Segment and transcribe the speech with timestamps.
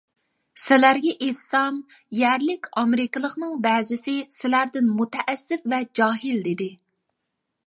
[0.61, 1.77] سىلەرگە ئېيتسام،
[2.21, 6.73] يەرلىك ئامېرىكىلىقنىڭ بەزىسى سىلەردىن مۇتەئەسسىپ ۋە جاھىل، دېدى.